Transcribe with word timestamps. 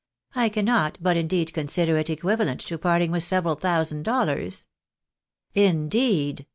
I 0.33 0.49
can 0.49 0.65
not 0.65 0.97
but 0.99 1.15
indeed 1.15 1.53
consider 1.53 1.95
it 1.97 2.07
ecLuivalent 2.07 2.61
to 2.65 2.77
parting 2.79 3.11
with 3.11 3.21
several 3.21 3.53
thou 3.53 3.83
sand 3.83 4.03
dollars." 4.03 4.65
"Indeed!" 5.53 6.47